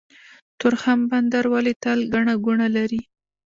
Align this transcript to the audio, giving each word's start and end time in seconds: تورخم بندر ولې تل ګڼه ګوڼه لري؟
تورخم 0.59 0.99
بندر 1.11 1.43
ولې 1.53 1.73
تل 1.83 1.99
ګڼه 2.13 2.33
ګوڼه 2.45 2.67
لري؟ 2.77 3.01